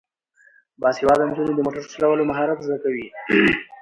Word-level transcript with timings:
باسواده 0.81 1.23
نجونې 1.29 1.53
د 1.55 1.59
موټر 1.65 1.83
چلولو 1.93 2.27
مهارت 2.29 2.59
زده 2.65 2.77
کوي. 2.83 3.07